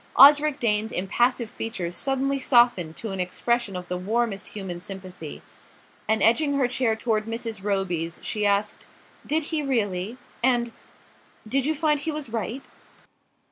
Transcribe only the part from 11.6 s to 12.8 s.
you find he was right?"